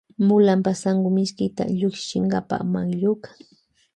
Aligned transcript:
Malunpa 0.27 0.71
sankumishkita 0.81 1.63
llukchinkapa 1.79 2.55
makllukan. 2.71 3.35